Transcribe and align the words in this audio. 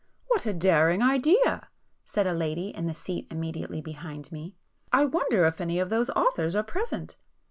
"What 0.29 0.47
a 0.47 0.53
daring 0.55 1.03
idea!" 1.03 1.67
said 2.05 2.25
a 2.25 2.33
lady 2.33 2.69
in 2.69 2.87
the 2.87 2.95
seat 2.95 3.27
immediately 3.29 3.81
behind 3.81 4.31
me—"I 4.31 5.05
wonder 5.05 5.45
if 5.45 5.61
any 5.61 5.77
of 5.77 5.91
those 5.91 6.09
authors 6.09 6.55
are 6.55 6.63
present!" 6.63 7.17